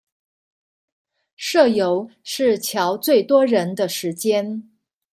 [1.35, 4.67] 社遊是喬最多人的時間